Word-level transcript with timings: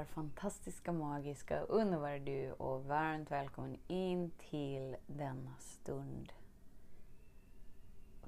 där 0.00 0.04
fantastiska, 0.04 0.92
magiska, 0.92 1.60
underbara 1.60 2.18
du 2.18 2.52
och 2.52 2.84
varmt 2.84 3.30
välkommen 3.30 3.78
in 3.86 4.30
till 4.30 4.96
denna 5.06 5.56
stund. 5.58 6.32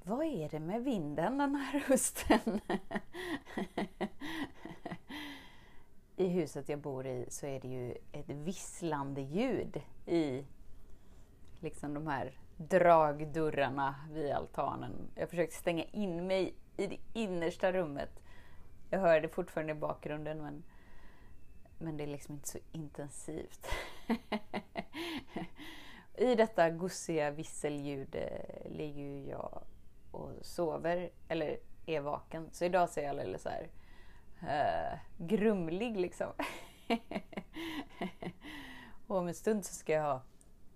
Vad 0.04 0.26
är 0.26 0.48
det 0.48 0.60
med 0.60 0.84
vinden 0.84 1.38
den 1.38 1.54
här 1.54 1.80
hösten? 1.80 2.60
I 6.16 6.28
huset 6.28 6.68
jag 6.68 6.78
bor 6.78 7.06
i 7.06 7.26
så 7.28 7.46
är 7.46 7.60
det 7.60 7.68
ju 7.68 7.96
ett 8.12 8.28
visslande 8.28 9.20
ljud 9.20 9.80
i 10.06 10.44
liksom 11.60 11.94
de 11.94 12.06
här 12.06 12.38
dragdörrarna 12.56 13.94
vid 14.10 14.32
altanen. 14.32 15.10
Jag 15.14 15.30
försökte 15.30 15.56
stänga 15.56 15.84
in 15.84 16.26
mig 16.26 16.54
i 16.76 16.86
det 16.86 16.98
innersta 17.12 17.72
rummet. 17.72 18.22
Jag 18.90 18.98
hör 18.98 19.20
det 19.20 19.28
fortfarande 19.28 19.72
i 19.72 19.76
bakgrunden 19.76 20.42
men 20.42 20.62
men 21.82 21.96
det 21.96 22.04
är 22.04 22.08
liksom 22.08 22.34
inte 22.34 22.48
så 22.48 22.58
intensivt. 22.72 23.66
I 26.14 26.34
detta 26.34 26.70
gussiga 26.70 27.30
visselljud 27.30 28.14
eh, 28.14 28.70
ligger 28.70 29.02
ju 29.02 29.28
jag 29.28 29.62
och 30.10 30.30
sover, 30.42 31.10
eller 31.28 31.58
är 31.86 32.00
vaken. 32.00 32.48
Så 32.52 32.64
idag 32.64 32.90
ser 32.90 33.02
jag 33.02 33.10
alldeles 33.10 33.42
så 33.42 33.48
här 33.48 33.68
uh, 34.42 34.98
grumlig 35.26 35.96
liksom. 35.96 36.32
och 39.06 39.16
om 39.16 39.28
en 39.28 39.34
stund 39.34 39.64
så 39.64 39.74
ska 39.74 39.92
jag 39.92 40.02
ha 40.02 40.22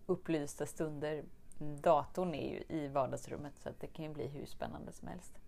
upplysta 0.06 0.66
stunder. 0.66 1.24
Datorn 1.58 2.34
är 2.34 2.50
ju 2.50 2.76
i 2.76 2.88
vardagsrummet 2.88 3.58
så 3.58 3.68
att 3.68 3.80
det 3.80 3.86
kan 3.86 4.04
ju 4.04 4.12
bli 4.12 4.26
hur 4.26 4.46
spännande 4.46 4.92
som 4.92 5.08
helst. 5.08 5.38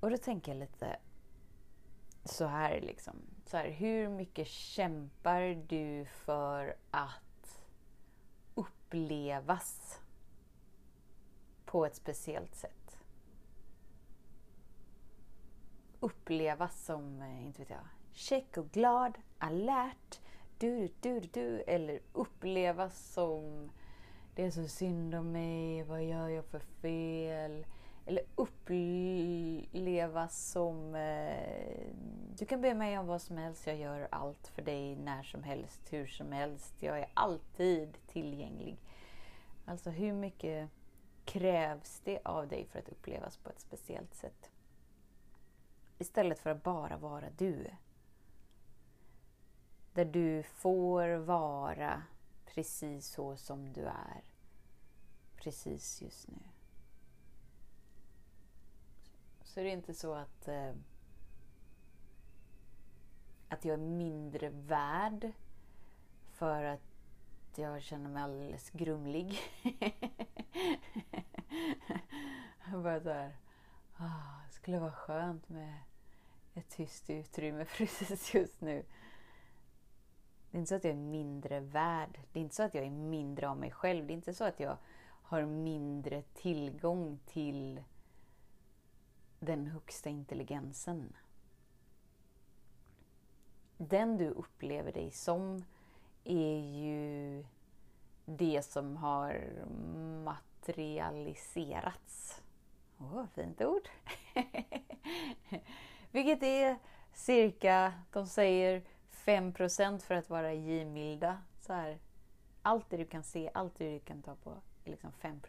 Och 0.00 0.10
då 0.10 0.16
tänker 0.16 0.52
jag 0.52 0.58
lite 0.58 0.96
så 2.24 2.46
här 2.46 2.80
liksom 2.80 3.16
så 3.50 3.56
här, 3.56 3.70
hur 3.70 4.08
mycket 4.08 4.46
kämpar 4.46 5.66
du 5.68 6.04
för 6.04 6.76
att 6.90 7.60
upplevas 8.54 10.00
på 11.64 11.86
ett 11.86 11.96
speciellt 11.96 12.54
sätt? 12.54 12.98
Upplevas 16.00 16.84
som, 16.84 17.22
eh, 17.22 17.44
inte 17.46 17.58
vet 17.58 17.70
jag, 17.70 17.86
check 18.12 18.56
och 18.56 18.70
glad, 18.70 19.18
alert, 19.38 20.20
du, 20.58 20.88
du, 21.00 21.20
du, 21.20 21.28
du, 21.32 21.60
eller 21.60 22.00
upplevas 22.12 23.12
som 23.12 23.70
det 24.34 24.44
är 24.44 24.50
så 24.50 24.68
synd 24.68 25.14
om 25.14 25.32
mig, 25.32 25.82
vad 25.82 26.04
gör 26.04 26.28
jag 26.28 26.44
för 26.44 26.58
fel? 26.58 27.66
Eller 28.10 28.24
upplevas 28.34 29.70
som... 30.50 30.94
Eh, 30.94 31.86
du 32.38 32.46
kan 32.46 32.60
be 32.60 32.74
mig 32.74 32.98
om 32.98 33.06
vad 33.06 33.22
som 33.22 33.36
helst, 33.36 33.66
jag 33.66 33.76
gör 33.76 34.08
allt 34.10 34.48
för 34.48 34.62
dig 34.62 34.96
när 34.96 35.22
som 35.22 35.42
helst, 35.42 35.92
hur 35.92 36.06
som 36.06 36.32
helst. 36.32 36.74
Jag 36.82 36.98
är 36.98 37.10
alltid 37.14 37.98
tillgänglig. 38.06 38.78
Alltså 39.64 39.90
hur 39.90 40.12
mycket 40.12 40.70
krävs 41.24 42.00
det 42.04 42.20
av 42.24 42.48
dig 42.48 42.66
för 42.66 42.78
att 42.78 42.88
upplevas 42.88 43.36
på 43.36 43.50
ett 43.50 43.60
speciellt 43.60 44.14
sätt? 44.14 44.50
Istället 45.98 46.38
för 46.38 46.50
att 46.50 46.62
bara 46.62 46.96
vara 46.96 47.30
du. 47.38 47.66
Där 49.92 50.04
du 50.04 50.42
får 50.42 51.08
vara 51.08 52.02
precis 52.46 53.06
så 53.06 53.36
som 53.36 53.72
du 53.72 53.84
är. 53.84 54.24
Precis 55.36 56.02
just 56.02 56.28
nu. 56.28 56.49
Så 59.50 59.60
är 59.60 59.64
det 59.64 59.70
inte 59.70 59.94
så 59.94 60.14
att, 60.14 60.48
eh, 60.48 60.72
att 63.48 63.64
jag 63.64 63.72
är 63.72 63.84
mindre 63.84 64.48
värd 64.48 65.32
för 66.30 66.64
att 66.64 66.80
jag 67.56 67.82
känner 67.82 68.10
mig 68.10 68.22
alldeles 68.22 68.70
grumlig. 68.70 69.38
bara 72.72 73.00
såhär, 73.00 73.36
oh, 73.98 74.04
ah, 74.04 74.42
det 74.46 74.52
skulle 74.52 74.78
vara 74.78 74.92
skönt 74.92 75.48
med 75.48 75.74
ett 76.54 76.68
tyst 76.68 77.10
utrymme 77.10 77.64
precis 77.76 78.34
just 78.34 78.60
nu. 78.60 78.84
Det 80.50 80.56
är 80.56 80.60
inte 80.60 80.68
så 80.68 80.74
att 80.74 80.84
jag 80.84 80.92
är 80.92 80.96
mindre 80.96 81.60
värd. 81.60 82.20
Det 82.32 82.38
är 82.38 82.42
inte 82.42 82.54
så 82.56 82.62
att 82.62 82.74
jag 82.74 82.84
är 82.84 82.90
mindre 82.90 83.48
av 83.48 83.56
mig 83.56 83.70
själv. 83.70 84.06
Det 84.06 84.12
är 84.12 84.14
inte 84.14 84.34
så 84.34 84.44
att 84.44 84.60
jag 84.60 84.76
har 85.22 85.42
mindre 85.42 86.22
tillgång 86.22 87.18
till 87.26 87.80
den 89.40 89.66
högsta 89.66 90.08
intelligensen. 90.08 91.16
Den 93.76 94.16
du 94.16 94.30
upplever 94.30 94.92
dig 94.92 95.10
som 95.10 95.64
är 96.24 96.58
ju 96.58 97.44
det 98.24 98.62
som 98.62 98.96
har 98.96 99.52
materialiserats. 100.24 102.42
Åh, 102.98 103.18
oh, 103.18 103.26
fint 103.26 103.62
ord! 103.62 103.88
Vilket 106.10 106.42
är 106.42 106.78
cirka, 107.12 107.92
de 108.12 108.26
säger 108.26 108.82
5% 109.12 109.98
för 109.98 110.14
att 110.14 110.30
vara 110.30 110.52
givmilda. 110.52 111.42
Så 111.60 111.72
här, 111.72 111.98
allt 112.62 112.90
det 112.90 112.96
du 112.96 113.04
kan 113.04 113.22
se, 113.22 113.50
allt 113.54 113.78
det 113.78 113.92
du 113.92 113.98
kan 113.98 114.22
ta 114.22 114.34
på 114.34 114.50
är 114.84 114.90
liksom 114.90 115.12
5 115.12 115.40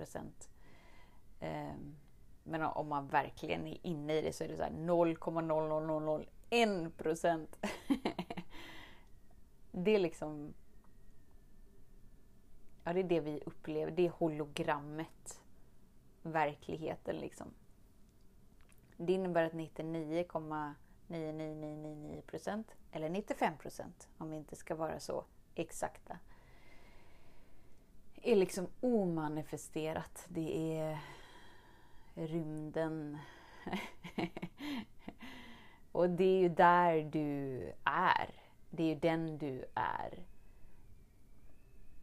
um, 1.39 1.95
men 2.43 2.61
om 2.61 2.87
man 2.87 3.07
verkligen 3.07 3.67
är 3.67 3.77
inne 3.83 4.13
i 4.13 4.21
det 4.21 4.33
så 4.33 4.43
är 4.43 4.47
det 4.47 4.57
så 4.57 4.63
0,0001 4.63 6.89
procent. 6.89 7.57
det 9.71 9.95
är 9.95 9.99
liksom... 9.99 10.53
Ja, 12.83 12.93
det 12.93 12.99
är 12.99 13.03
det 13.03 13.19
vi 13.19 13.41
upplever. 13.45 13.91
Det 13.91 14.05
är 14.05 14.09
hologrammet. 14.09 15.41
Verkligheten 16.21 17.15
liksom. 17.15 17.47
Det 18.97 19.13
innebär 19.13 19.43
att 19.43 19.53
99,99999 19.53 22.21
procent, 22.21 22.75
eller 22.91 23.09
95 23.09 23.57
procent 23.57 24.09
om 24.17 24.29
vi 24.29 24.37
inte 24.37 24.55
ska 24.55 24.75
vara 24.75 24.99
så 24.99 25.25
exakta, 25.55 26.19
är 28.21 28.35
liksom 28.35 28.67
omanifesterat. 28.81 30.25
Det 30.27 30.77
är 30.77 30.99
rymden. 32.15 33.17
och 35.91 36.09
det 36.09 36.23
är 36.23 36.39
ju 36.39 36.49
där 36.49 37.03
du 37.03 37.61
är. 37.83 38.29
Det 38.69 38.83
är 38.83 38.87
ju 38.87 38.95
den 38.95 39.37
du 39.37 39.65
är. 39.73 40.19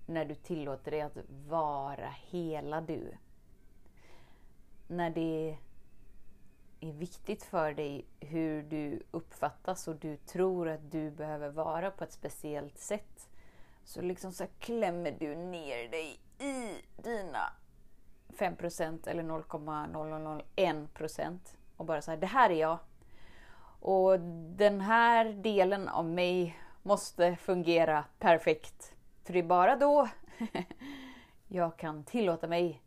När 0.06 0.24
du 0.24 0.34
tillåter 0.34 0.90
dig 0.90 1.00
att 1.00 1.16
vara 1.48 2.14
hela 2.30 2.80
du. 2.80 3.12
När 4.86 5.10
det 5.10 5.56
är 6.80 6.92
viktigt 6.92 7.42
för 7.42 7.72
dig 7.72 8.04
hur 8.20 8.62
du 8.62 9.02
uppfattas 9.10 9.88
och 9.88 9.96
du 9.96 10.16
tror 10.16 10.68
att 10.68 10.90
du 10.90 11.10
behöver 11.10 11.48
vara 11.48 11.90
på 11.90 12.04
ett 12.04 12.12
speciellt 12.12 12.78
sätt. 12.78 13.28
Så 13.84 14.02
liksom 14.02 14.32
så 14.32 14.46
klämmer 14.58 15.16
du 15.18 15.34
ner 15.36 15.88
dig 15.88 16.20
i 16.38 16.74
dina 17.02 17.52
5% 18.28 19.08
eller 19.08 19.22
0,0001% 19.22 21.38
och 21.76 21.84
bara 21.84 22.02
så 22.02 22.10
här, 22.10 22.18
det 22.18 22.26
här 22.26 22.50
är 22.50 22.60
jag. 22.60 22.78
Och 23.80 24.20
den 24.56 24.80
här 24.80 25.24
delen 25.24 25.88
av 25.88 26.04
mig 26.04 26.58
måste 26.82 27.36
fungera 27.36 28.04
perfekt. 28.18 28.94
För 29.24 29.32
det 29.32 29.38
är 29.38 29.42
bara 29.42 29.76
då 29.76 30.08
jag 31.48 31.76
kan 31.76 32.04
tillåta 32.04 32.46
mig 32.46 32.82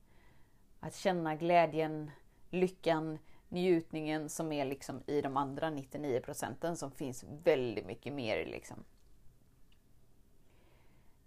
att 0.80 0.96
känna 0.96 1.36
glädjen, 1.36 2.12
lyckan, 2.50 3.20
njutningen 3.50 4.30
som 4.30 4.52
är 4.52 4.66
liksom 4.66 5.04
i 5.08 5.22
de 5.22 5.38
andra 5.38 5.70
99 5.70 6.20
procenten 6.20 6.78
som 6.78 6.92
finns 6.92 7.26
väldigt 7.44 7.86
mycket 7.86 8.14
mer 8.14 8.46
liksom. 8.46 8.84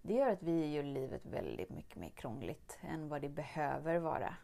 Det 0.06 0.14
gör 0.14 0.32
att 0.32 0.42
vi 0.42 0.72
gör 0.72 0.82
livet 0.82 1.26
väldigt 1.26 1.70
mycket 1.70 1.96
mer 1.96 2.10
krångligt 2.10 2.78
än 2.80 3.08
vad 3.08 3.22
det 3.22 3.28
behöver 3.28 3.98
vara. 3.98 4.36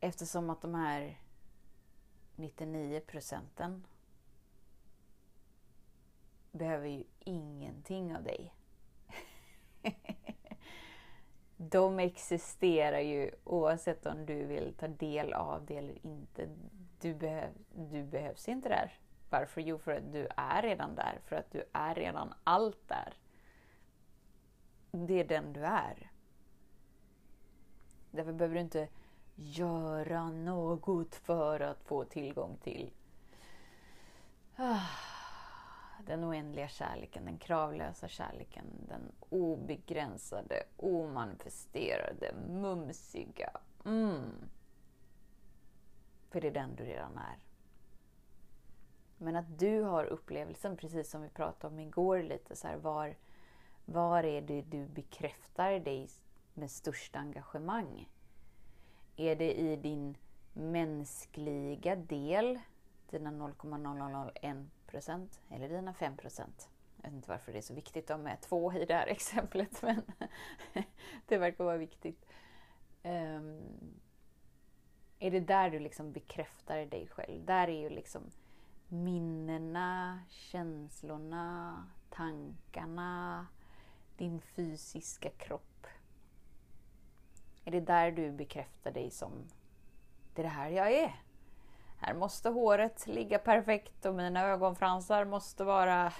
Eftersom 0.00 0.50
att 0.50 0.62
de 0.62 0.74
här 0.74 1.20
99 2.36 3.00
procenten 3.00 3.86
behöver 6.52 6.88
ju 6.88 7.04
ingenting 7.18 8.16
av 8.16 8.22
dig. 8.22 8.54
De 11.56 11.98
existerar 11.98 13.00
ju 13.00 13.30
oavsett 13.44 14.06
om 14.06 14.26
du 14.26 14.44
vill 14.44 14.74
ta 14.74 14.88
del 14.88 15.32
av 15.32 15.66
det 15.66 15.76
eller 15.76 16.06
inte. 16.06 16.48
Du, 17.00 17.14
behöv, 17.14 17.50
du 17.74 18.04
behövs 18.04 18.48
inte 18.48 18.68
där. 18.68 18.98
Varför? 19.30 19.60
Jo, 19.60 19.78
för 19.78 19.92
att 19.92 20.12
du 20.12 20.28
är 20.36 20.62
redan 20.62 20.94
där. 20.94 21.20
För 21.24 21.36
att 21.36 21.50
du 21.50 21.64
är 21.72 21.94
redan 21.94 22.34
allt 22.44 22.88
där. 22.88 23.14
Det 25.04 25.20
är 25.20 25.24
den 25.24 25.52
du 25.52 25.64
är. 25.64 26.10
Därför 28.10 28.32
behöver 28.32 28.54
du 28.54 28.60
inte 28.60 28.88
göra 29.34 30.30
något 30.30 31.14
för 31.14 31.60
att 31.60 31.82
få 31.82 32.04
tillgång 32.04 32.56
till 32.62 32.90
ah, 34.56 34.88
den 36.06 36.24
oändliga 36.24 36.68
kärleken, 36.68 37.24
den 37.24 37.38
kravlösa 37.38 38.08
kärleken, 38.08 38.66
den 38.88 39.12
obegränsade, 39.30 40.62
omanifesterade, 40.76 42.34
mumsiga. 42.48 43.50
Mm. 43.84 44.48
För 46.30 46.40
det 46.40 46.48
är 46.48 46.52
den 46.52 46.76
du 46.76 46.84
redan 46.84 47.18
är. 47.18 47.38
Men 49.18 49.36
att 49.36 49.58
du 49.58 49.82
har 49.82 50.04
upplevelsen, 50.04 50.76
precis 50.76 51.10
som 51.10 51.22
vi 51.22 51.28
pratade 51.28 51.74
om 51.74 51.80
igår 51.80 52.22
lite, 52.22 52.56
så 52.56 52.68
här, 52.68 52.76
var, 52.76 53.16
var 53.86 54.24
är 54.24 54.40
det 54.40 54.62
du 54.62 54.86
bekräftar 54.86 55.80
dig 55.80 56.08
med 56.54 56.70
störst 56.70 57.16
engagemang? 57.16 58.08
Är 59.16 59.36
det 59.36 59.54
i 59.54 59.76
din 59.76 60.16
mänskliga 60.52 61.96
del, 61.96 62.58
dina 63.10 63.30
0,001 63.30 64.56
procent 64.86 65.40
eller 65.50 65.68
dina 65.68 65.94
5 65.94 66.16
procent? 66.16 66.68
Jag 66.96 67.10
vet 67.10 67.16
inte 67.16 67.30
varför 67.30 67.52
det 67.52 67.58
är 67.58 67.62
så 67.62 67.74
viktigt 67.74 68.10
att 68.10 68.20
med 68.20 68.40
två 68.40 68.72
i 68.72 68.84
det 68.84 68.94
här 68.94 69.06
exemplet, 69.10 69.82
men 69.82 70.02
det 71.26 71.38
verkar 71.38 71.64
vara 71.64 71.76
viktigt. 71.76 72.26
Um, 73.02 73.60
är 75.18 75.30
det 75.30 75.40
där 75.40 75.70
du 75.70 75.78
liksom 75.78 76.12
bekräftar 76.12 76.86
dig 76.86 77.06
själv? 77.06 77.44
Där 77.44 77.68
är 77.68 77.80
ju 77.80 77.90
liksom 77.90 78.22
minnena, 78.88 80.20
känslorna, 80.28 81.86
tankarna, 82.10 83.46
din 84.16 84.40
fysiska 84.40 85.30
kropp. 85.30 85.86
Är 87.64 87.70
det 87.70 87.80
där 87.80 88.10
du 88.10 88.32
bekräftar 88.32 88.90
dig 88.90 89.10
som 89.10 89.32
det 90.34 90.42
är 90.42 90.44
det 90.44 90.48
här 90.48 90.68
jag 90.68 90.92
är? 90.92 91.22
Här 91.98 92.14
måste 92.14 92.48
håret 92.48 93.06
ligga 93.06 93.38
perfekt 93.38 94.06
och 94.06 94.14
mina 94.14 94.44
ögonfransar 94.44 95.24
måste 95.24 95.64
vara 95.64 96.12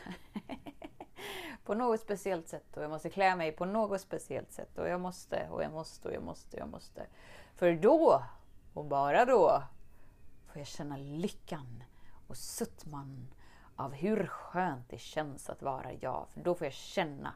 på 1.65 1.75
något 1.75 2.01
speciellt 2.01 2.49
sätt 2.49 2.77
och 2.77 2.83
jag 2.83 2.91
måste 2.91 3.11
klä 3.11 3.37
mig 3.37 3.53
på 3.53 3.65
något 3.65 4.01
speciellt 4.01 4.53
sätt 4.53 4.79
och 4.79 4.89
jag 4.89 5.01
måste 5.01 5.49
och 5.51 5.63
jag 5.63 5.73
måste 5.73 6.09
och 6.09 6.15
jag 6.15 6.23
måste 6.23 6.57
och 6.57 6.61
jag 6.61 6.69
måste. 6.69 7.07
För 7.55 7.73
då, 7.73 8.23
och 8.75 8.85
bara 8.85 9.25
då, 9.25 9.63
får 10.47 10.59
jag 10.59 10.67
känna 10.67 10.97
lyckan 10.97 11.85
och 12.29 12.37
suttman 12.37 13.29
av 13.77 13.93
hur 13.93 14.27
skönt 14.27 14.89
det 14.89 14.99
känns 14.99 15.51
att 15.51 15.63
vara 15.63 15.93
jag. 15.93 16.27
För 16.33 16.41
då 16.41 16.55
får 16.55 16.65
jag 16.65 16.75
känna 16.75 17.35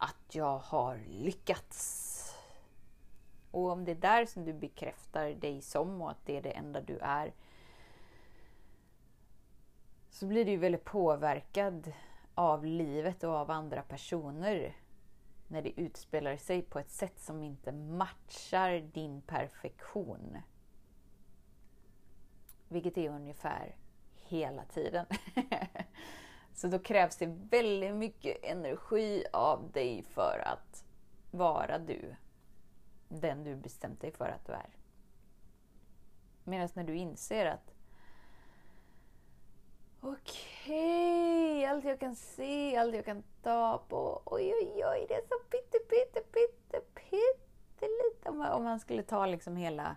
att 0.00 0.34
jag 0.34 0.58
har 0.58 0.98
lyckats. 1.08 2.06
Och 3.50 3.70
om 3.70 3.84
det 3.84 3.90
är 3.90 3.96
där 3.96 4.26
som 4.26 4.44
du 4.44 4.52
bekräftar 4.52 5.30
dig 5.30 5.62
som 5.62 6.02
och 6.02 6.10
att 6.10 6.26
det 6.26 6.36
är 6.36 6.42
det 6.42 6.50
enda 6.50 6.80
du 6.80 6.98
är, 6.98 7.32
så 10.10 10.26
blir 10.26 10.44
du 10.44 10.56
väldigt 10.56 10.84
påverkad 10.84 11.92
av 12.34 12.66
livet 12.66 13.24
och 13.24 13.34
av 13.34 13.50
andra 13.50 13.82
personer 13.82 14.76
när 15.48 15.62
det 15.62 15.80
utspelar 15.80 16.36
sig 16.36 16.62
på 16.62 16.78
ett 16.78 16.90
sätt 16.90 17.20
som 17.20 17.42
inte 17.42 17.72
matchar 17.72 18.90
din 18.92 19.22
perfektion. 19.22 20.38
Vilket 22.68 22.98
är 22.98 23.10
ungefär 23.10 23.76
hela 24.14 24.64
tiden. 24.64 25.06
Så 26.60 26.68
då 26.68 26.78
krävs 26.78 27.16
det 27.16 27.26
väldigt 27.26 27.94
mycket 27.94 28.44
energi 28.44 29.24
av 29.32 29.70
dig 29.72 30.02
för 30.02 30.42
att 30.46 30.84
vara 31.30 31.78
du. 31.78 32.14
Den 33.08 33.44
du 33.44 33.56
bestämt 33.56 34.00
dig 34.00 34.12
för 34.12 34.28
att 34.28 34.46
du 34.46 34.52
är. 34.52 34.76
Medan 36.44 36.68
när 36.74 36.84
du 36.84 36.96
inser 36.96 37.46
att 37.46 37.74
Okej, 40.00 41.56
okay, 41.56 41.64
allt 41.64 41.84
jag 41.84 42.00
kan 42.00 42.16
se, 42.16 42.76
allt 42.76 42.94
jag 42.94 43.04
kan 43.04 43.22
ta 43.42 43.84
på. 43.88 44.22
Oj, 44.24 44.54
oj, 44.54 44.84
oj, 44.84 45.06
det 45.08 45.14
är 45.14 45.22
så 45.28 45.38
pytte, 45.50 45.78
pytte, 45.78 46.20
pytte, 46.20 46.80
pyttelite. 46.94 48.30
Om 48.30 48.64
man 48.64 48.80
skulle 48.80 49.02
ta 49.02 49.26
liksom 49.26 49.56
hela 49.56 49.96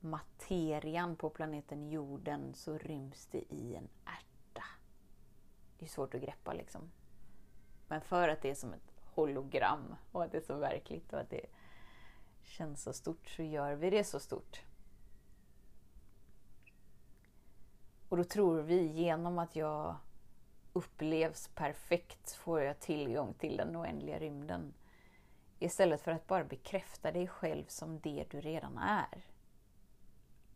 materian 0.00 1.16
på 1.16 1.30
planeten 1.30 1.88
jorden 1.90 2.54
så 2.54 2.78
ryms 2.78 3.26
det 3.26 3.54
i 3.54 3.74
en 3.74 3.88
ärta. 4.04 4.25
Det 5.78 5.84
är 5.84 5.88
svårt 5.88 6.14
att 6.14 6.20
greppa 6.20 6.52
liksom. 6.52 6.90
Men 7.88 8.00
för 8.00 8.28
att 8.28 8.42
det 8.42 8.50
är 8.50 8.54
som 8.54 8.72
ett 8.72 8.92
hologram 9.14 9.94
och 10.12 10.24
att 10.24 10.32
det 10.32 10.38
är 10.38 10.42
så 10.42 10.56
verkligt 10.56 11.12
och 11.12 11.20
att 11.20 11.30
det 11.30 11.46
känns 12.42 12.82
så 12.82 12.92
stort 12.92 13.28
så 13.28 13.42
gör 13.42 13.74
vi 13.74 13.90
det 13.90 14.04
så 14.04 14.20
stort. 14.20 14.62
Och 18.08 18.16
då 18.16 18.24
tror 18.24 18.62
vi 18.62 18.86
genom 18.86 19.38
att 19.38 19.56
jag 19.56 19.96
upplevs 20.72 21.48
perfekt 21.48 22.32
får 22.32 22.60
jag 22.60 22.80
tillgång 22.80 23.34
till 23.34 23.56
den 23.56 23.76
oändliga 23.76 24.18
rymden. 24.18 24.74
Istället 25.58 26.00
för 26.00 26.10
att 26.12 26.26
bara 26.26 26.44
bekräfta 26.44 27.12
dig 27.12 27.28
själv 27.28 27.64
som 27.66 28.00
det 28.00 28.24
du 28.30 28.40
redan 28.40 28.78
är. 28.78 29.24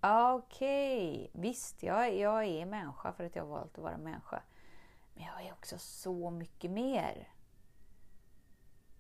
Ah, 0.01 0.35
okej, 0.35 1.29
okay. 1.31 1.43
visst, 1.43 1.83
jag, 1.83 2.17
jag 2.17 2.45
är 2.45 2.67
människa 2.67 3.13
för 3.13 3.25
att 3.25 3.37
jag 3.37 3.43
har 3.43 3.51
valt 3.51 3.79
att 3.79 3.85
vara 3.85 3.99
människa. 3.99 4.43
Men 5.21 5.29
jag 5.29 5.47
är 5.47 5.53
också 5.53 5.79
så 5.79 6.31
mycket 6.31 6.71
mer. 6.71 7.29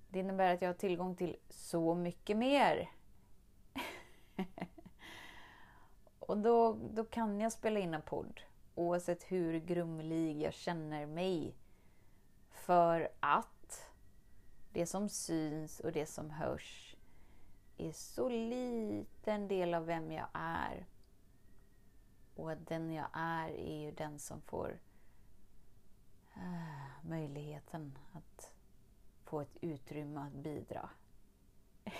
Det 0.08 0.18
innebär 0.18 0.54
att 0.54 0.62
jag 0.62 0.68
har 0.68 0.74
tillgång 0.74 1.16
till 1.16 1.36
så 1.48 1.94
mycket 1.94 2.36
mer. 2.36 2.90
Och 6.18 6.38
då, 6.38 6.78
då 6.92 7.04
kan 7.04 7.40
jag 7.40 7.52
spela 7.52 7.80
in 7.80 7.94
en 7.94 8.02
podd 8.02 8.40
oavsett 8.74 9.22
hur 9.22 9.60
grumlig 9.60 10.42
jag 10.42 10.54
känner 10.54 11.06
mig. 11.06 11.54
För 12.50 13.08
att 13.20 13.90
det 14.72 14.86
som 14.86 15.08
syns 15.08 15.80
och 15.80 15.92
det 15.92 16.06
som 16.06 16.30
hörs 16.30 16.96
är 17.76 17.92
så 17.92 18.28
liten 18.28 19.48
del 19.48 19.74
av 19.74 19.86
vem 19.86 20.12
jag 20.12 20.28
är. 20.32 20.86
Och 22.34 22.52
att 22.52 22.66
den 22.66 22.92
jag 22.92 23.08
är 23.12 23.48
är 23.48 23.80
ju 23.80 23.90
den 23.92 24.18
som 24.18 24.40
får 24.40 24.80
Ah, 26.34 27.08
möjligheten 27.08 27.98
att 28.12 28.52
få 29.24 29.40
ett 29.40 29.56
utrymme 29.60 30.20
att 30.20 30.32
bidra. 30.32 30.90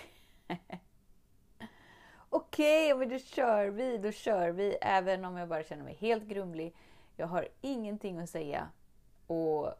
Okej, 2.29 2.93
okay, 2.93 2.99
men 2.99 3.09
då 3.09 3.19
kör 3.19 3.67
vi, 3.67 3.97
då 3.97 4.11
kör 4.11 4.51
vi. 4.51 4.77
Även 4.81 5.25
om 5.25 5.37
jag 5.37 5.49
bara 5.49 5.63
känner 5.63 5.83
mig 5.83 5.93
helt 5.93 6.23
grumlig. 6.23 6.75
Jag 7.15 7.27
har 7.27 7.47
ingenting 7.61 8.19
att 8.19 8.29
säga. 8.29 8.69
Och 9.27 9.73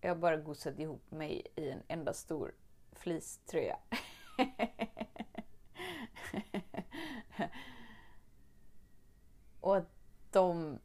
jag 0.00 0.10
har 0.10 0.16
bara 0.16 0.36
gosat 0.36 0.78
ihop 0.78 1.10
mig 1.10 1.46
i 1.56 1.70
en 1.70 1.82
enda 1.88 2.12
stor 2.12 2.54
fleecetröja. 2.92 3.78
och 9.60 9.76
att 9.76 9.90
de 10.30 10.78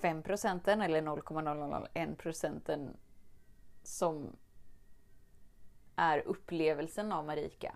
5 0.00 0.22
procenten, 0.22 0.80
eller 0.80 1.02
0,001 1.02 2.18
procenten 2.18 2.96
som 3.82 4.36
är 5.96 6.22
upplevelsen 6.26 7.12
av 7.12 7.26
Marika 7.26 7.74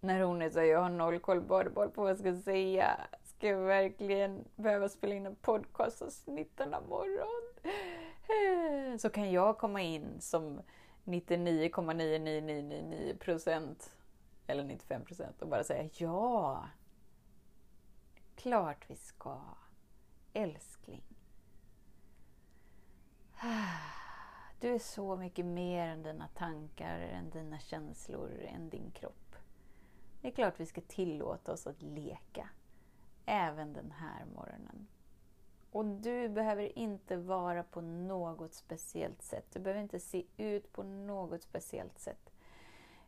när 0.00 0.20
hon 0.20 0.42
är 0.42 0.50
så 0.50 0.62
jag 0.62 0.80
har 0.80 0.90
noll 0.90 1.18
koll 1.18 1.42
på 1.42 1.64
vad 1.94 2.10
jag 2.10 2.18
ska 2.18 2.36
säga. 2.36 3.00
Ska 3.24 3.48
jag 3.48 3.60
verkligen 3.60 4.44
behöva 4.56 4.88
spela 4.88 5.14
in 5.14 5.26
en 5.26 5.36
podcast 5.36 6.00
hos 6.00 6.26
19 6.26 6.70
morgon? 6.70 7.42
Så 8.98 9.10
kan 9.10 9.32
jag 9.32 9.58
komma 9.58 9.82
in 9.82 10.20
som 10.20 10.60
99,9999 11.04 13.18
procent 13.18 13.96
eller 14.46 14.64
95 14.64 15.04
procent 15.04 15.42
och 15.42 15.48
bara 15.48 15.64
säga 15.64 15.88
ja. 15.92 16.64
Klart 18.38 18.90
vi 18.90 18.96
ska. 18.96 19.40
Älskling. 20.32 21.02
Du 24.60 24.74
är 24.74 24.78
så 24.78 25.16
mycket 25.16 25.46
mer 25.46 25.88
än 25.88 26.02
dina 26.02 26.28
tankar, 26.28 27.00
än 27.00 27.30
dina 27.30 27.58
känslor, 27.58 28.42
än 28.48 28.68
din 28.68 28.90
kropp. 28.90 29.36
Det 30.20 30.28
är 30.28 30.32
klart 30.32 30.60
vi 30.60 30.66
ska 30.66 30.80
tillåta 30.80 31.52
oss 31.52 31.66
att 31.66 31.82
leka. 31.82 32.48
Även 33.26 33.72
den 33.72 33.90
här 33.90 34.24
morgonen. 34.24 34.86
Och 35.70 35.84
du 35.84 36.28
behöver 36.28 36.78
inte 36.78 37.16
vara 37.16 37.62
på 37.62 37.80
något 37.80 38.54
speciellt 38.54 39.22
sätt. 39.22 39.46
Du 39.52 39.60
behöver 39.60 39.82
inte 39.82 40.00
se 40.00 40.24
ut 40.36 40.72
på 40.72 40.82
något 40.82 41.42
speciellt 41.42 41.98
sätt. 41.98 42.30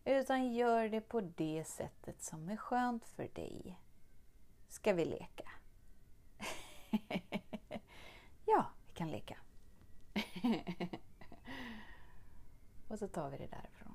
Utan 0.05 0.53
gör 0.53 0.89
det 0.89 1.01
på 1.01 1.21
det 1.21 1.65
sättet 1.67 2.23
som 2.23 2.49
är 2.49 2.57
skönt 2.57 3.05
för 3.05 3.29
dig. 3.35 3.79
Ska 4.71 4.93
vi 4.93 5.05
leka? 5.05 5.51
ja, 8.47 8.67
vi 8.87 8.95
kan 8.95 9.11
leka. 9.11 9.37
och 12.89 12.99
så 12.99 13.09
tar 13.09 13.31
vi 13.31 13.39
det 13.39 13.47
därifrån. 13.47 13.95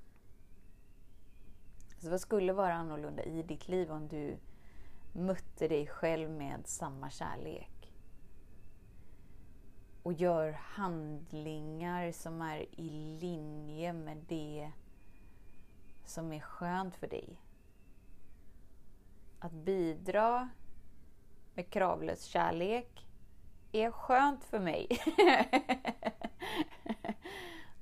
Så 1.97 2.09
vad 2.09 2.21
skulle 2.21 2.53
vara 2.53 2.73
annorlunda 2.73 3.23
i 3.23 3.43
ditt 3.43 3.67
liv 3.67 3.91
om 3.91 4.07
du 4.07 4.37
mötte 5.13 5.67
dig 5.67 5.87
själv 5.87 6.29
med 6.29 6.67
samma 6.67 7.09
kärlek? 7.09 7.75
och 10.05 10.13
gör 10.13 10.51
handlingar 10.51 12.11
som 12.11 12.41
är 12.41 12.79
i 12.79 12.89
linje 13.19 13.93
med 13.93 14.17
det 14.27 14.71
som 16.05 16.33
är 16.33 16.39
skönt 16.39 16.95
för 16.95 17.07
dig. 17.07 17.41
Att 19.39 19.51
bidra 19.51 20.49
med 21.55 21.69
kravlös 21.69 22.23
kärlek 22.23 23.07
är 23.71 23.91
skönt 23.91 24.43
för 24.43 24.59
mig. 24.59 24.87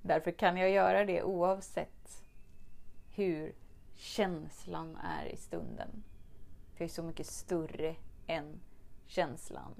Därför 0.01 0.31
kan 0.31 0.57
jag 0.57 0.69
göra 0.69 1.05
det 1.05 1.23
oavsett 1.23 2.25
hur 3.11 3.55
känslan 3.95 4.95
är 4.95 5.25
i 5.25 5.37
stunden. 5.37 6.03
För 6.73 6.83
jag 6.83 6.89
är 6.89 6.93
så 6.93 7.03
mycket 7.03 7.27
större 7.27 7.95
än 8.27 8.59
känslan. 9.07 9.75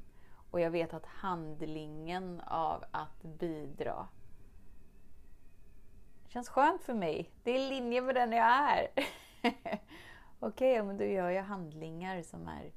Och 0.52 0.60
jag 0.60 0.72
vet 0.72 0.94
att 0.94 1.06
handlingen 1.06 2.42
av 2.42 2.84
att 2.92 3.24
bidra 3.24 4.08
känns 6.28 6.50
skönt 6.50 6.84
för 6.84 6.94
mig. 6.94 7.30
Det 7.44 7.52
är 7.52 7.60
i 7.60 7.70
linje 7.70 8.02
med 8.02 8.16
den 8.16 8.32
jag 8.32 8.48
är. 8.48 8.88
Okej, 10.40 10.72
okay, 10.72 10.84
men 10.84 10.98
då 10.98 11.04
gör 11.04 11.30
jag 11.30 11.44
handlingar 11.44 12.22
som 12.22 12.48
är 12.48 12.72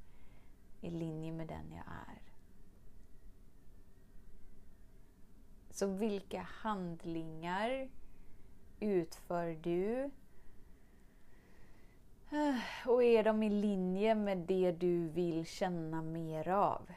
i 0.81 0.89
linje 0.89 1.31
med 1.31 1.47
den 1.47 1.71
jag 1.71 1.85
är. 1.85 2.21
Så 5.69 5.87
vilka 5.87 6.41
handlingar 6.41 7.89
utför 8.79 9.57
du? 9.61 10.11
Och 12.85 13.03
är 13.03 13.23
de 13.23 13.43
i 13.43 13.49
linje 13.49 14.15
med 14.15 14.37
det 14.37 14.71
du 14.71 15.07
vill 15.07 15.45
känna 15.45 16.01
mer 16.01 16.47
av? 16.47 16.91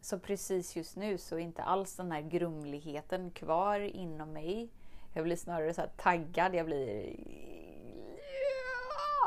Så 0.00 0.18
precis 0.18 0.76
just 0.76 0.96
nu 0.96 1.18
så 1.18 1.34
är 1.36 1.40
inte 1.40 1.62
alls 1.62 1.96
den 1.96 2.12
här 2.12 2.20
grumligheten 2.20 3.30
kvar 3.30 3.80
inom 3.80 4.32
mig. 4.32 4.70
Jag 5.14 5.24
blir 5.24 5.36
snarare 5.36 5.74
så 5.74 5.82
taggad, 5.96 6.54
jag 6.54 6.66
blir... 6.66 7.16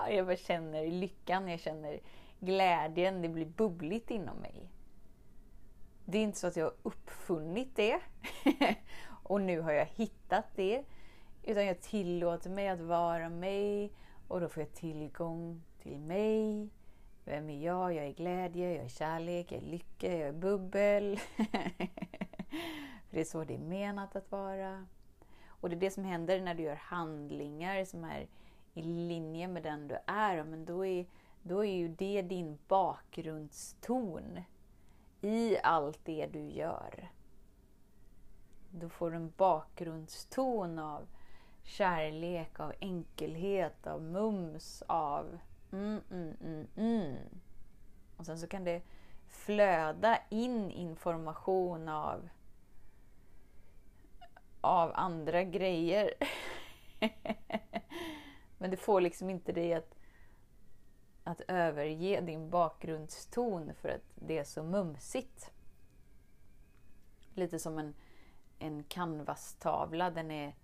Jag 0.10 0.26
bara 0.26 0.36
känner 0.36 0.88
lyckan, 0.88 1.48
jag 1.48 1.60
känner 1.60 2.00
glädjen, 2.40 3.22
det 3.22 3.30
blir 3.30 3.46
bubbligt 3.46 4.12
inom 4.12 4.38
mig. 4.38 4.70
Det 6.06 6.18
är 6.18 6.24
inte 6.24 6.40
så 6.40 6.48
att 6.48 6.56
jag 6.56 6.66
har 6.66 6.74
uppfunnit 6.84 7.76
det 7.76 8.00
och 9.24 9.42
nu 9.42 9.60
har 9.60 9.72
jag 9.72 9.86
hittat 9.86 10.46
det. 10.56 10.84
Utan 11.44 11.66
jag 11.66 11.82
tillåter 11.82 12.50
mig 12.50 12.68
att 12.68 12.82
vara 12.82 13.30
mig 13.30 13.92
och 14.28 14.42
då 14.42 14.50
får 14.50 14.64
jag 14.64 14.74
tillgång 14.74 15.64
till 15.82 16.00
mig 16.00 16.70
vem 17.26 17.50
är 17.50 17.66
jag? 17.66 17.94
Jag 17.94 18.06
är 18.06 18.14
glädje, 18.14 18.74
jag 18.74 18.86
är 18.86 18.90
kärlek, 18.90 19.52
jag 19.52 19.64
är 19.64 19.66
lycka, 19.66 20.18
jag 20.18 20.28
är 20.28 20.34
bubbel. 20.34 21.20
För 23.10 23.16
det 23.18 23.22
är 23.22 23.26
så 23.26 23.44
det 23.44 23.56
är 23.56 23.60
menat 23.60 24.16
att 24.16 24.32
vara. 24.32 24.86
Och 25.48 25.70
det 25.70 25.76
är 25.76 25.80
det 25.80 25.92
som 25.92 26.04
händer 26.04 26.42
när 26.42 26.56
du 26.56 26.64
gör 26.64 26.76
handlingar 26.76 27.86
som 27.86 28.04
är 28.04 28.28
i 28.74 28.82
linje 28.82 29.48
med 29.48 29.64
den 29.64 29.88
du 29.88 29.98
är. 30.06 30.44
Men 30.44 30.66
då 30.66 30.86
är, 30.86 31.06
då 31.44 31.66
är 31.66 31.74
ju 31.74 31.88
det 31.88 32.22
din 32.22 32.58
bakgrundston 32.68 34.40
i 35.22 35.58
allt 35.64 36.00
det 36.04 36.26
du 36.26 36.50
gör. 36.50 37.12
Då 38.72 38.90
får 38.90 39.12
du 39.12 39.18
en 39.18 39.34
bakgrundston 39.38 40.80
av 40.80 41.08
kärlek, 41.64 42.60
av 42.60 42.74
enkelhet, 42.80 43.88
av 43.88 44.02
mums, 44.02 44.84
av 44.88 45.40
Mm, 45.74 46.02
mm, 46.12 46.38
mm, 46.42 46.68
mm, 46.78 47.18
Och 48.18 48.26
sen 48.26 48.40
så 48.40 48.48
kan 48.48 48.64
det 48.64 48.82
flöda 49.28 50.20
in 50.30 50.72
information 50.72 51.90
av, 51.90 52.30
av 54.62 54.92
andra 54.96 55.44
grejer. 55.44 56.14
Men 58.62 58.72
det 58.72 58.78
får 58.78 59.02
liksom 59.02 59.30
inte 59.30 59.52
dig 59.52 59.74
att, 59.74 59.96
att 61.24 61.42
överge 61.48 62.22
din 62.22 62.50
bakgrundston 62.50 63.74
för 63.74 63.90
att 63.90 64.12
det 64.16 64.38
är 64.38 64.44
så 64.44 64.64
mumsigt. 64.64 65.52
Lite 67.34 67.60
som 67.60 67.80
en, 67.80 67.94
en 68.60 68.84
canvas-tavla. 68.84 70.12
Den 70.12 70.32
är 70.32 70.56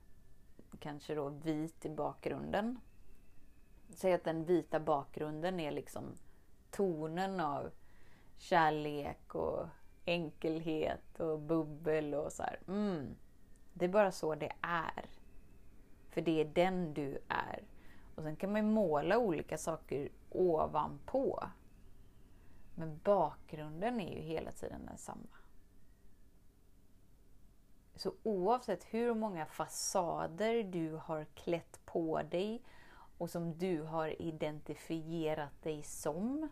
kanske 0.80 1.16
då 1.16 1.30
vit 1.30 1.86
i 1.86 1.90
bakgrunden 1.90 2.80
säg 3.90 4.14
att 4.14 4.24
den 4.24 4.46
vita 4.46 4.80
bakgrunden 4.80 5.60
är 5.60 5.72
liksom 5.72 6.04
tonen 6.72 7.40
av 7.40 7.72
kärlek 8.38 9.36
och 9.36 9.68
enkelhet 10.06 11.20
och 11.20 11.40
bubbel 11.40 12.14
och 12.14 12.32
så 12.32 12.44
här. 12.44 12.60
Mm. 12.68 13.16
Det 13.74 13.86
är 13.86 13.90
bara 13.90 14.12
så 14.12 14.36
det 14.36 14.52
är. 14.62 15.06
För 16.10 16.22
det 16.22 16.42
är 16.42 16.46
den 16.46 16.94
du 16.94 17.18
är. 17.28 17.64
Och 18.18 18.24
sen 18.24 18.36
kan 18.36 18.52
man 18.52 18.72
måla 18.72 19.18
olika 19.18 19.58
saker 19.58 20.10
ovanpå. 20.30 21.44
Men 22.76 23.00
bakgrunden 23.04 24.00
är 24.00 24.16
ju 24.16 24.22
hela 24.22 24.52
tiden 24.52 24.86
densamma. 24.86 25.38
Så 27.96 28.14
oavsett 28.24 28.84
hur 28.84 29.14
många 29.14 29.46
fasader 29.46 30.64
du 30.64 30.96
har 30.96 31.26
klätt 31.26 31.80
på 31.86 32.22
dig 32.22 32.62
och 33.18 33.30
som 33.30 33.58
du 33.58 33.82
har 33.82 34.22
identifierat 34.22 35.64
dig 35.64 35.84
som 35.84 36.50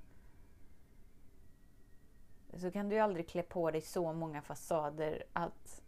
så 2.58 2.72
kan 2.72 2.90
du 2.90 2.96
ju 2.96 3.02
aldrig 3.02 3.30
klä 3.30 3.44
på 3.44 3.72
dig 3.72 3.82
så 3.82 4.14
många 4.14 4.42
fasader 4.42 5.24
att 5.34 5.82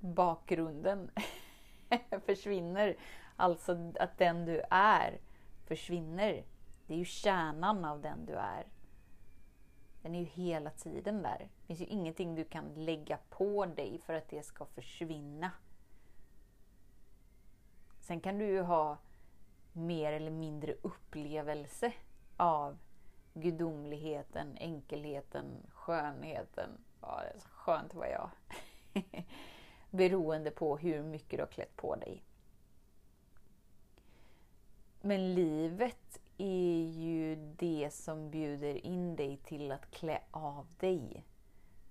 bakgrunden 0.00 1.10
försvinner. 2.26 2.96
Alltså 3.40 3.92
att 4.00 4.18
den 4.18 4.44
du 4.44 4.62
är 4.70 5.20
försvinner. 5.64 6.44
Det 6.86 6.94
är 6.94 6.98
ju 6.98 7.04
kärnan 7.04 7.84
av 7.84 8.00
den 8.00 8.26
du 8.26 8.34
är. 8.34 8.66
Den 10.02 10.14
är 10.14 10.18
ju 10.18 10.24
hela 10.24 10.70
tiden 10.70 11.22
där. 11.22 11.38
Det 11.38 11.66
finns 11.66 11.80
ju 11.80 11.84
ingenting 11.84 12.34
du 12.34 12.44
kan 12.44 12.64
lägga 12.74 13.18
på 13.30 13.66
dig 13.66 14.00
för 14.06 14.14
att 14.14 14.28
det 14.28 14.42
ska 14.42 14.64
försvinna. 14.64 15.50
Sen 18.00 18.20
kan 18.20 18.38
du 18.38 18.44
ju 18.44 18.60
ha 18.60 18.98
mer 19.72 20.12
eller 20.12 20.30
mindre 20.30 20.74
upplevelse 20.82 21.92
av 22.36 22.78
gudomligheten, 23.34 24.56
enkelheten, 24.60 25.44
skönheten. 25.70 26.70
Ja, 27.00 27.20
det 27.22 27.36
är 27.36 27.38
så 27.38 27.48
skönt 27.48 27.94
var 27.94 28.06
jag. 28.06 28.30
Beroende 29.90 30.50
på 30.50 30.76
hur 30.76 31.02
mycket 31.02 31.38
du 31.38 31.42
har 31.42 31.50
klätt 31.50 31.76
på 31.76 31.96
dig. 31.96 32.22
Men 35.00 35.34
livet 35.34 36.20
är 36.38 36.82
ju 36.88 37.36
det 37.36 37.90
som 37.92 38.30
bjuder 38.30 38.86
in 38.86 39.16
dig 39.16 39.36
till 39.36 39.72
att 39.72 39.90
klä 39.90 40.20
av 40.30 40.66
dig. 40.80 41.24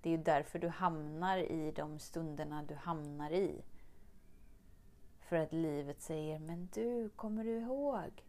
Det 0.02 0.08
är 0.08 0.16
ju 0.16 0.22
därför 0.22 0.58
du 0.58 0.68
hamnar 0.68 1.38
i 1.38 1.72
de 1.76 1.98
stunderna 1.98 2.62
du 2.62 2.74
hamnar 2.74 3.30
i. 3.30 3.62
För 5.20 5.36
att 5.36 5.52
livet 5.52 6.00
säger, 6.00 6.38
men 6.38 6.68
du, 6.74 7.08
kommer 7.08 7.44
du 7.44 7.58
ihåg? 7.58 8.24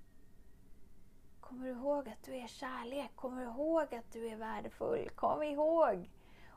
Kommer 1.40 1.66
du 1.66 1.72
ihåg 1.72 2.10
att 2.10 2.24
du 2.24 2.36
är 2.36 2.48
kärlek? 2.48 3.12
Kommer 3.16 3.42
du 3.42 3.48
ihåg 3.48 3.96
att 3.96 4.12
du 4.14 4.28
är 4.28 4.36
värdefull? 4.36 5.10
Kom 5.16 5.44
ihåg! 5.44 6.10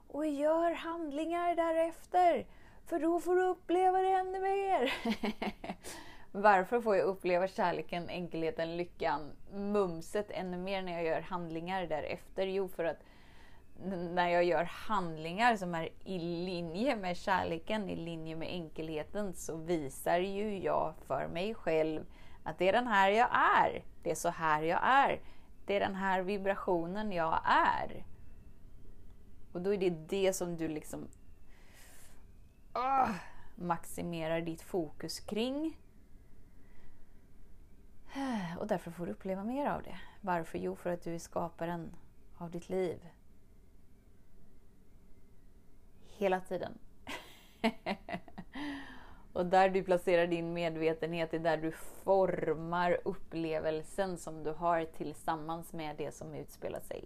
Och 0.08 0.26
gör 0.26 0.70
handlingar 0.72 1.56
därefter, 1.56 2.46
för 2.86 2.98
då 2.98 3.20
får 3.20 3.36
du 3.36 3.42
uppleva 3.46 3.98
det 3.98 4.12
ännu 4.12 4.40
mer. 4.40 4.92
Varför 6.36 6.80
får 6.80 6.96
jag 6.96 7.06
uppleva 7.06 7.48
kärleken, 7.48 8.08
enkelheten, 8.10 8.76
lyckan, 8.76 9.32
mumset 9.52 10.30
ännu 10.30 10.56
mer 10.56 10.82
när 10.82 10.92
jag 10.92 11.04
gör 11.04 11.20
handlingar 11.20 11.86
därefter? 11.86 12.46
Jo, 12.46 12.68
för 12.68 12.84
att 12.84 12.96
när 14.12 14.28
jag 14.28 14.44
gör 14.44 14.64
handlingar 14.64 15.56
som 15.56 15.74
är 15.74 15.88
i 16.04 16.18
linje 16.18 16.96
med 16.96 17.16
kärleken, 17.16 17.88
i 17.88 17.96
linje 17.96 18.36
med 18.36 18.48
enkelheten, 18.48 19.34
så 19.34 19.56
visar 19.56 20.18
ju 20.18 20.58
jag 20.58 20.94
för 21.06 21.28
mig 21.28 21.54
själv 21.54 22.04
att 22.42 22.58
det 22.58 22.68
är 22.68 22.72
den 22.72 22.86
här 22.86 23.10
jag 23.10 23.28
är. 23.32 23.84
Det 24.02 24.10
är 24.10 24.14
så 24.14 24.28
här 24.28 24.62
jag 24.62 24.80
är. 24.82 25.20
Det 25.66 25.76
är 25.76 25.80
den 25.80 25.94
här 25.94 26.22
vibrationen 26.22 27.12
jag 27.12 27.40
är. 27.44 28.04
Och 29.52 29.60
då 29.60 29.74
är 29.74 29.78
det 29.78 29.90
det 29.90 30.32
som 30.32 30.56
du 30.56 30.68
liksom 30.68 31.08
uh, 32.76 33.14
maximerar 33.54 34.40
ditt 34.40 34.62
fokus 34.62 35.20
kring. 35.20 35.76
Och 38.58 38.66
därför 38.66 38.90
får 38.90 39.06
du 39.06 39.12
uppleva 39.12 39.44
mer 39.44 39.66
av 39.66 39.82
det. 39.82 39.98
Varför? 40.20 40.58
Jo, 40.58 40.76
för 40.76 40.90
att 40.90 41.02
du 41.02 41.14
är 41.14 41.18
skaparen 41.18 41.96
av 42.38 42.50
ditt 42.50 42.68
liv. 42.68 43.08
Hela 46.08 46.40
tiden. 46.40 46.78
och 49.32 49.46
där 49.46 49.68
du 49.68 49.82
placerar 49.82 50.26
din 50.26 50.52
medvetenhet 50.52 51.34
är 51.34 51.38
där 51.38 51.56
du 51.56 51.72
formar 52.04 53.00
upplevelsen 53.04 54.18
som 54.18 54.42
du 54.42 54.50
har 54.50 54.84
tillsammans 54.84 55.72
med 55.72 55.96
det 55.96 56.14
som 56.14 56.34
utspelar 56.34 56.80
sig. 56.80 57.04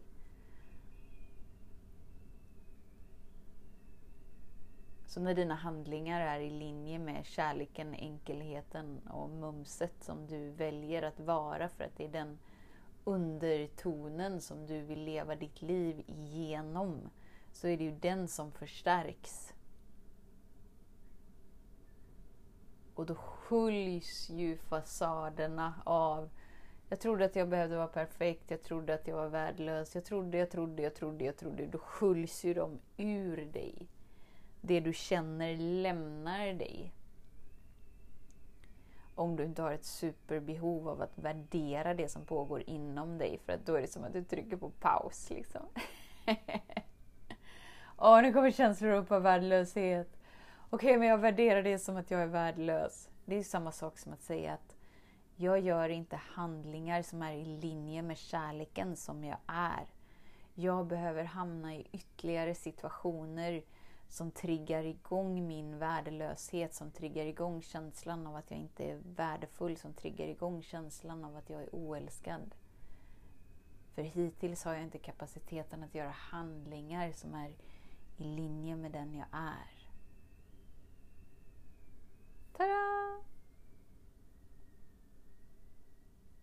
Så 5.18 5.22
när 5.22 5.34
dina 5.34 5.54
handlingar 5.54 6.20
är 6.20 6.40
i 6.40 6.50
linje 6.50 6.98
med 6.98 7.26
kärleken, 7.26 7.94
enkelheten 7.94 9.08
och 9.08 9.30
mumset 9.30 9.92
som 10.00 10.26
du 10.26 10.50
väljer 10.50 11.02
att 11.02 11.20
vara 11.20 11.68
för 11.68 11.84
att 11.84 11.96
det 11.96 12.04
är 12.04 12.08
den 12.08 12.38
undertonen 13.04 14.40
som 14.40 14.66
du 14.66 14.80
vill 14.80 15.04
leva 15.04 15.34
ditt 15.34 15.62
liv 15.62 16.02
igenom, 16.06 17.10
så 17.52 17.68
är 17.68 17.76
det 17.76 17.84
ju 17.84 17.90
den 17.90 18.28
som 18.28 18.52
förstärks. 18.52 19.54
Och 22.94 23.06
då 23.06 23.14
sköljs 23.14 24.30
ju 24.30 24.56
fasaderna 24.56 25.74
av 25.84 26.30
jag 26.88 27.00
trodde 27.00 27.24
att 27.24 27.36
jag 27.36 27.48
behövde 27.48 27.76
vara 27.76 27.86
perfekt, 27.86 28.50
jag 28.50 28.62
trodde 28.62 28.94
att 28.94 29.08
jag 29.08 29.16
var 29.16 29.28
värdelös, 29.28 29.94
jag 29.94 30.04
trodde, 30.04 30.38
jag 30.38 30.50
trodde, 30.50 30.82
jag 30.82 30.94
trodde, 30.94 31.24
jag 31.24 31.36
trodde. 31.36 31.66
Då 31.66 31.78
sköljs 31.78 32.44
ju 32.44 32.54
de 32.54 32.78
ur 32.96 33.46
dig 33.46 33.88
det 34.60 34.80
du 34.80 34.92
känner 34.92 35.56
lämnar 35.56 36.52
dig. 36.52 36.92
Om 39.14 39.36
du 39.36 39.44
inte 39.44 39.62
har 39.62 39.72
ett 39.72 39.84
superbehov 39.84 40.88
av 40.88 41.02
att 41.02 41.18
värdera 41.18 41.94
det 41.94 42.08
som 42.08 42.24
pågår 42.24 42.62
inom 42.66 43.18
dig, 43.18 43.38
för 43.44 43.52
att 43.52 43.66
då 43.66 43.74
är 43.74 43.80
det 43.80 43.86
som 43.86 44.04
att 44.04 44.12
du 44.12 44.24
trycker 44.24 44.56
på 44.56 44.70
paus. 44.70 45.30
Liksom. 45.30 45.62
Åh, 47.96 48.22
nu 48.22 48.32
kommer 48.32 48.50
känslor 48.50 48.92
upp 48.92 49.12
av 49.12 49.22
värdelöshet. 49.22 50.18
Okej, 50.70 50.86
okay, 50.86 50.98
men 50.98 51.08
jag 51.08 51.18
värderar 51.18 51.62
det 51.62 51.78
som 51.78 51.96
att 51.96 52.10
jag 52.10 52.22
är 52.22 52.26
värdelös. 52.26 53.08
Det 53.24 53.34
är 53.36 53.42
samma 53.42 53.72
sak 53.72 53.98
som 53.98 54.12
att 54.12 54.22
säga 54.22 54.52
att 54.52 54.76
jag 55.36 55.60
gör 55.60 55.88
inte 55.88 56.16
handlingar 56.16 57.02
som 57.02 57.22
är 57.22 57.32
i 57.32 57.44
linje 57.44 58.02
med 58.02 58.18
kärleken 58.18 58.96
som 58.96 59.24
jag 59.24 59.38
är. 59.46 59.86
Jag 60.54 60.86
behöver 60.86 61.24
hamna 61.24 61.74
i 61.74 61.86
ytterligare 61.92 62.54
situationer 62.54 63.62
som 64.08 64.30
triggar 64.30 64.84
igång 64.84 65.46
min 65.46 65.78
värdelöshet, 65.78 66.74
som 66.74 66.90
triggar 66.90 67.26
igång 67.26 67.62
känslan 67.62 68.26
av 68.26 68.36
att 68.36 68.50
jag 68.50 68.60
inte 68.60 68.84
är 68.84 68.98
värdefull, 69.16 69.76
som 69.76 69.94
triggar 69.94 70.28
igång 70.28 70.62
känslan 70.62 71.24
av 71.24 71.36
att 71.36 71.50
jag 71.50 71.62
är 71.62 71.68
oälskad. 71.72 72.54
För 73.94 74.02
hittills 74.02 74.64
har 74.64 74.74
jag 74.74 74.82
inte 74.82 74.98
kapaciteten 74.98 75.82
att 75.82 75.94
göra 75.94 76.10
handlingar 76.10 77.12
som 77.12 77.34
är 77.34 77.50
i 78.16 78.24
linje 78.24 78.76
med 78.76 78.92
den 78.92 79.14
jag 79.14 79.26
är. 79.32 79.88
Tada! 82.56 83.22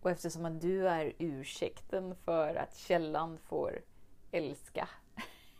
Och 0.00 0.10
eftersom 0.10 0.44
att 0.44 0.60
du 0.60 0.88
är 0.88 1.12
ursäkten 1.18 2.16
för 2.16 2.54
att 2.54 2.76
källan 2.76 3.38
får 3.38 3.80
älska 4.30 4.88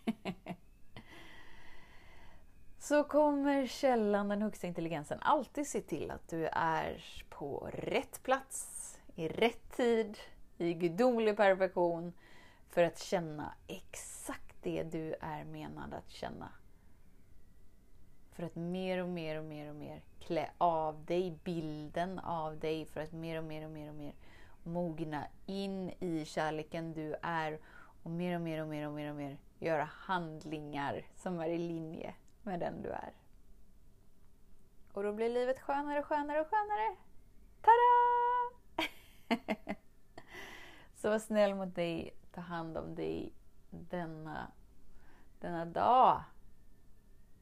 så 2.89 3.05
kommer 3.05 3.67
källan, 3.67 4.29
den 4.29 4.43
högsta 4.43 4.67
intelligensen, 4.67 5.19
alltid 5.23 5.67
se 5.67 5.81
till 5.81 6.11
att 6.11 6.29
du 6.29 6.47
är 6.53 7.05
på 7.29 7.71
rätt 7.73 8.23
plats, 8.23 8.99
i 9.15 9.29
rätt 9.29 9.77
tid, 9.77 10.19
i 10.59 10.75
gudomlig 10.75 11.37
perfektion 11.37 12.13
för 12.69 12.83
att 12.83 12.99
känna 12.99 13.55
exakt 13.67 14.57
det 14.63 14.83
du 14.83 15.15
är 15.21 15.45
menad 15.45 15.95
att 15.95 16.11
känna. 16.11 16.49
För 18.33 18.43
att 18.43 18.55
mer 18.55 19.03
och 19.03 19.09
mer 19.09 19.39
och 19.39 19.45
mer 19.45 19.69
och 19.69 19.77
mer 19.77 20.03
klä 20.21 20.51
av 20.59 21.05
dig 21.05 21.39
bilden 21.45 22.19
av 22.19 22.59
dig 22.59 22.87
för 22.87 23.01
att 23.01 23.13
mer 23.13 23.39
och 23.39 23.45
mer 23.45 23.65
och 23.65 23.71
mer 23.71 23.89
och 23.89 23.95
mer 23.95 24.15
mogna 24.63 25.27
in 25.47 25.91
i 26.01 26.25
kärleken 26.25 26.93
du 26.93 27.15
är 27.23 27.59
och 28.03 28.11
mer 28.11 28.35
och 28.35 28.41
mer 28.41 28.63
och 28.63 28.69
mer 28.69 28.87
och 28.87 28.93
mer 28.93 29.11
och 29.11 29.17
mer 29.17 29.39
göra 29.59 29.85
handlingar 29.93 31.05
som 31.15 31.41
är 31.41 31.49
i 31.49 31.59
linje 31.59 32.15
med 32.47 32.61
den 32.61 32.83
du 32.83 32.89
är. 32.89 33.13
Och 34.93 35.03
då 35.03 35.13
blir 35.13 35.29
livet 35.29 35.61
skönare 35.61 35.99
och 35.99 36.07
skönare 36.07 36.41
och 36.41 36.47
skönare. 36.47 36.97
Tada! 37.61 38.87
Så 40.95 41.11
var 41.11 41.19
snäll 41.19 41.55
mot 41.55 41.75
dig, 41.75 42.15
ta 42.33 42.41
hand 42.41 42.79
om 42.79 42.95
dig 42.95 43.33
denna, 43.71 44.53
denna 45.41 45.65
dag. 45.65 46.23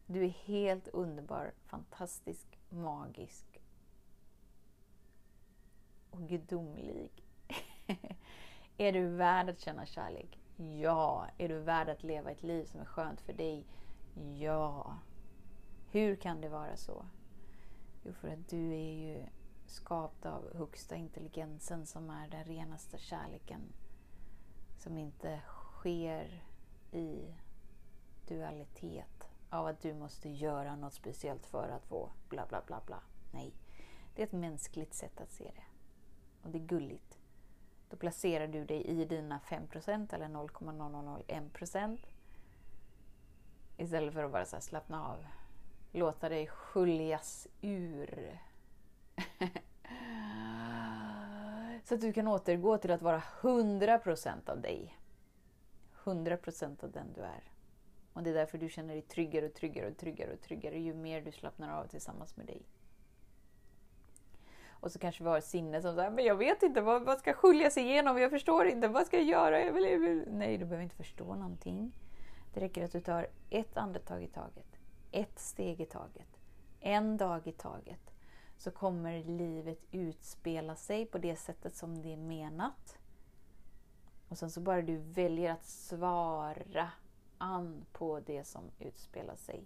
Du 0.06 0.24
är 0.24 0.28
helt 0.28 0.88
underbar, 0.88 1.52
fantastisk, 1.66 2.58
magisk 2.68 3.60
och 6.10 6.28
gudomlig. 6.28 7.10
är 8.76 8.92
du 8.92 9.08
värd 9.08 9.48
att 9.48 9.60
känna 9.60 9.86
kärlek? 9.86 10.38
Ja. 10.56 11.26
Är 11.38 11.48
du 11.48 11.58
värd 11.58 11.88
att 11.88 12.02
leva 12.02 12.30
ett 12.30 12.42
liv 12.42 12.64
som 12.64 12.80
är 12.80 12.84
skönt 12.84 13.20
för 13.20 13.32
dig? 13.32 13.66
Ja. 14.14 14.98
Hur 15.90 16.16
kan 16.16 16.40
det 16.40 16.48
vara 16.48 16.76
så? 16.76 17.06
Jo, 18.02 18.12
för 18.12 18.28
att 18.28 18.48
du 18.48 18.72
är 18.72 18.92
ju 18.92 19.26
skapt 19.66 20.26
av 20.26 20.56
högsta 20.56 20.96
intelligensen 20.96 21.86
som 21.86 22.10
är 22.10 22.28
den 22.28 22.44
renaste 22.44 22.98
kärleken. 22.98 23.72
Som 24.78 24.98
inte 24.98 25.40
sker 25.46 26.44
i 26.92 27.34
dualitet 28.28 29.28
av 29.50 29.66
att 29.66 29.80
du 29.80 29.94
måste 29.94 30.28
göra 30.28 30.76
något 30.76 30.94
speciellt 30.94 31.46
för 31.46 31.68
att 31.68 31.86
få 31.86 32.10
bla 32.28 32.46
bla 32.46 32.62
bla 32.66 32.80
bla. 32.86 33.02
Nej, 33.32 33.54
det 34.14 34.22
är 34.22 34.26
ett 34.26 34.32
mänskligt 34.32 34.94
sätt 34.94 35.20
att 35.20 35.32
se 35.32 35.44
det. 35.44 35.64
Och 36.42 36.50
det 36.50 36.58
är 36.58 36.66
gulligt. 36.66 37.18
Då 37.90 37.96
placerar 37.96 38.48
du 38.48 38.64
dig 38.64 38.84
i 38.86 39.04
dina 39.04 39.38
5% 39.38 40.14
eller 40.14 40.28
0,001% 40.28 41.98
Istället 43.76 44.14
för 44.14 44.24
att 44.24 44.32
bara 44.32 44.44
så 44.44 44.60
slappna 44.60 45.08
av. 45.08 45.26
Låta 45.92 46.28
dig 46.28 46.46
sköljas 46.46 47.48
ur. 47.60 48.38
så 51.84 51.94
att 51.94 52.00
du 52.00 52.12
kan 52.12 52.28
återgå 52.28 52.78
till 52.78 52.90
att 52.90 53.02
vara 53.02 53.22
100% 53.40 54.50
av 54.50 54.60
dig. 54.60 54.98
100% 56.04 56.84
av 56.84 56.90
den 56.90 57.12
du 57.12 57.20
är. 57.20 57.52
Och 58.12 58.22
det 58.22 58.30
är 58.30 58.34
därför 58.34 58.58
du 58.58 58.68
känner 58.68 58.94
dig 58.94 59.02
tryggare 59.02 59.46
och 59.46 59.54
tryggare 59.54 59.90
och 59.90 59.96
tryggare 59.96 60.32
och 60.32 60.40
tryggare 60.40 60.78
ju 60.78 60.94
mer 60.94 61.20
du 61.20 61.32
slappnar 61.32 61.80
av 61.80 61.86
tillsammans 61.86 62.36
med 62.36 62.46
dig. 62.46 62.62
Och 64.68 64.92
så 64.92 64.98
kanske 64.98 65.24
vi 65.24 65.30
har 65.30 65.38
ett 65.38 65.44
sinne 65.44 65.82
som 65.82 65.94
säger, 65.94 66.10
men 66.10 66.24
jag 66.24 66.36
vet 66.36 66.62
inte, 66.62 66.80
vad, 66.80 67.02
vad 67.02 67.18
ska 67.18 67.32
sköljas 67.32 67.76
igenom? 67.76 68.18
Jag 68.18 68.30
förstår 68.30 68.66
inte, 68.66 68.88
vad 68.88 69.06
ska 69.06 69.16
jag 69.16 69.26
göra? 69.26 69.64
Jag 69.64 69.72
vill, 69.72 69.84
jag 69.84 69.98
vill. 69.98 70.24
Nej, 70.30 70.58
du 70.58 70.64
behöver 70.64 70.82
inte 70.82 70.96
förstå 70.96 71.34
någonting. 71.34 71.92
Det 72.54 72.60
räcker 72.60 72.84
att 72.84 72.92
du 72.92 73.00
tar 73.00 73.26
ett 73.50 73.76
andetag 73.76 74.22
i 74.22 74.28
taget, 74.28 74.78
ett 75.10 75.38
steg 75.38 75.80
i 75.80 75.86
taget, 75.86 76.40
en 76.80 77.16
dag 77.16 77.46
i 77.46 77.52
taget. 77.52 78.14
Så 78.56 78.70
kommer 78.70 79.24
livet 79.24 79.78
utspela 79.90 80.76
sig 80.76 81.06
på 81.06 81.18
det 81.18 81.36
sättet 81.36 81.76
som 81.76 82.02
det 82.02 82.12
är 82.12 82.16
menat. 82.16 82.98
Och 84.28 84.38
sen 84.38 84.50
så 84.50 84.60
bara 84.60 84.82
du 84.82 84.96
väljer 84.96 85.52
att 85.52 85.64
svara 85.64 86.90
an 87.38 87.86
på 87.92 88.20
det 88.20 88.44
som 88.44 88.70
utspelar 88.78 89.36
sig. 89.36 89.64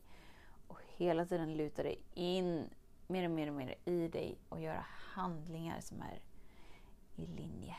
Och 0.66 0.80
hela 0.96 1.26
tiden 1.26 1.56
luta 1.56 1.82
dig 1.82 2.02
in 2.14 2.70
mer 3.06 3.24
och 3.24 3.30
mer 3.30 3.48
och 3.48 3.54
mer 3.54 3.74
i 3.84 4.08
dig 4.08 4.38
och 4.48 4.60
göra 4.60 4.84
handlingar 4.88 5.80
som 5.80 6.02
är 6.02 6.20
i 7.16 7.26
linje 7.26 7.76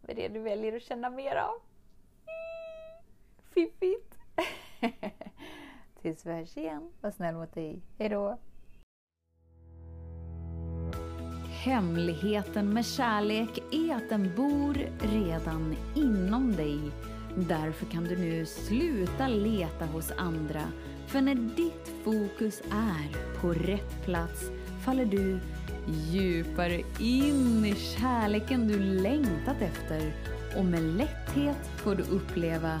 med 0.00 0.16
det 0.16 0.28
du 0.28 0.40
väljer 0.40 0.76
att 0.76 0.82
känna 0.82 1.10
mer 1.10 1.36
av. 1.36 1.60
Fiffigt! 3.54 4.14
Tills 6.02 6.26
vi 6.26 6.32
hörs 6.32 6.56
igen, 6.56 6.90
var 7.00 7.10
snäll 7.10 7.34
mot 7.34 7.54
dig. 7.54 7.82
Hejdå! 7.98 8.38
Hemligheten 11.64 12.72
med 12.74 12.86
kärlek 12.86 13.62
är 13.72 13.94
att 13.94 14.08
den 14.08 14.30
bor 14.36 14.74
redan 14.98 15.76
inom 15.94 16.52
dig. 16.52 16.78
Därför 17.36 17.86
kan 17.86 18.04
du 18.04 18.16
nu 18.16 18.46
sluta 18.46 19.28
leta 19.28 19.86
hos 19.86 20.12
andra. 20.16 20.62
För 21.06 21.20
när 21.20 21.34
ditt 21.34 21.88
fokus 22.04 22.62
är 22.70 23.40
på 23.40 23.52
rätt 23.52 24.04
plats 24.04 24.50
faller 24.84 25.06
du 25.06 25.40
djupare 25.86 26.82
in 27.00 27.64
i 27.64 27.74
kärleken 27.74 28.68
du 28.68 28.78
längtat 28.78 29.62
efter 29.62 30.12
och 30.56 30.64
med 30.64 30.82
lätthet 30.82 31.66
får 31.76 31.94
du 31.94 32.02
uppleva 32.02 32.80